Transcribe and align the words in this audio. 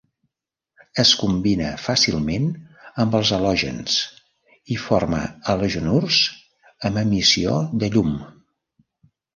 Es 1.03 1.09
combina 1.23 1.67
fàcilment 1.81 2.47
amb 3.05 3.19
els 3.21 3.33
halògens 3.37 3.99
i 4.77 4.79
forma 4.87 5.23
halogenurs 5.53 6.27
amb 6.91 7.03
emissió 7.07 7.59
de 7.85 7.95
llum. 7.97 8.19